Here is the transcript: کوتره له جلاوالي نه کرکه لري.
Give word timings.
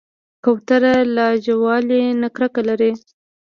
کوتره 0.43 0.93
له 1.15 1.25
جلاوالي 1.45 2.01
نه 2.21 2.27
کرکه 2.35 2.61
لري. 2.69 2.91